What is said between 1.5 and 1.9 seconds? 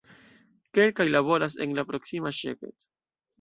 en la